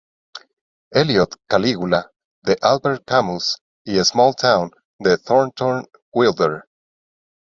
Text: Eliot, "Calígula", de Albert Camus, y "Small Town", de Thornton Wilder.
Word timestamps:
Eliot, 1.01 1.35
"Calígula", 1.53 1.99
de 2.41 2.55
Albert 2.69 3.03
Camus, 3.05 3.61
y 3.85 4.03
"Small 4.03 4.33
Town", 4.35 4.71
de 4.97 5.15
Thornton 5.19 5.85
Wilder. 6.11 6.63